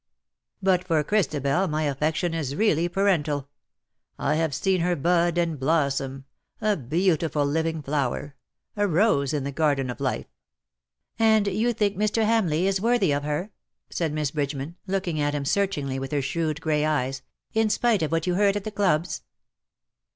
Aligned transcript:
But 0.63 0.83
for 0.83 1.03
Christabel 1.03 1.67
my 1.67 1.83
affection 1.83 2.33
is 2.33 2.55
really 2.55 2.89
parental. 2.89 3.49
I 4.17 4.33
have 4.33 4.55
seen 4.55 4.81
her 4.81 4.95
bud 4.95 5.37
and 5.37 5.59
blossom, 5.59 6.25
a 6.59 6.75
beautiful 6.75 7.45
living 7.45 7.83
flower, 7.83 8.35
a 8.75 8.87
rose 8.87 9.31
in 9.31 9.43
the 9.43 9.51
garden 9.51 9.91
of 9.91 9.99
life.''^" 10.01 10.25
And 11.19 11.45
you 11.45 11.71
think 11.71 11.97
Mr. 11.97 12.25
Hamleigh 12.25 12.63
is 12.67 12.81
worthy 12.81 13.11
of 13.11 13.21
her 13.21 13.51
?^' 13.21 13.51
said 13.95 14.11
Miss 14.11 14.31
Bridgeman, 14.31 14.75
looking 14.87 15.19
at 15.19 15.35
him 15.35 15.45
searchingly 15.45 15.99
with 15.99 16.11
her 16.13 16.21
shrewd 16.23 16.61
grey 16.61 16.83
eyes, 16.83 17.19
^' 17.19 17.21
in 17.53 17.69
spite 17.69 18.01
of 18.01 18.11
what 18.11 18.25
you 18.25 18.33
heard 18.33 18.55
at 18.55 18.63
the 18.63 18.71
clubs 18.71 19.21